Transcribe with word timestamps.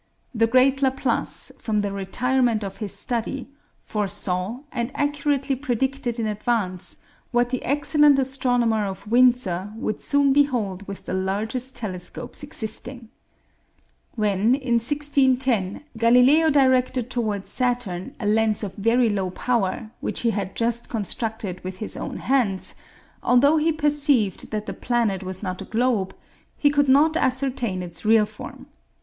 The 0.33 0.47
great 0.47 0.81
Laplace, 0.81 1.51
from 1.59 1.81
the 1.81 1.91
retirement 1.91 2.63
of 2.63 2.77
his 2.77 2.91
study, 2.95 3.51
foresaw, 3.81 4.61
and 4.71 4.91
accurately 4.95 5.55
predicted 5.55 6.17
in 6.19 6.25
advance, 6.25 6.97
what 7.29 7.51
the 7.51 7.63
excellent 7.63 8.17
astronomer 8.17 8.87
of 8.87 9.05
Windsor 9.05 9.71
would 9.75 10.01
soon 10.01 10.33
behold 10.33 10.87
with 10.87 11.05
the 11.05 11.13
largest 11.13 11.75
telescopes 11.75 12.41
existing. 12.41 13.09
When, 14.15 14.55
in 14.55 14.79
1610, 14.81 15.83
Galileo 15.95 16.49
directed 16.49 17.11
toward 17.11 17.45
Saturn 17.45 18.15
a 18.19 18.25
lens 18.25 18.63
of 18.63 18.73
very 18.73 19.07
low 19.09 19.29
power 19.29 19.91
which 19.99 20.21
he 20.21 20.31
had 20.31 20.55
just 20.55 20.89
constructed 20.89 21.63
with 21.63 21.77
his 21.77 21.95
own 21.95 22.17
hands, 22.17 22.73
although 23.21 23.57
he 23.57 23.71
perceived 23.71 24.49
that 24.49 24.65
the 24.65 24.73
planet 24.73 25.21
was 25.21 25.43
not 25.43 25.61
a 25.61 25.65
globe, 25.65 26.15
he 26.57 26.71
could 26.71 26.89
not 26.89 27.15
ascertain 27.15 27.83
its 27.83 28.03
real 28.03 28.25
form. 28.25 28.65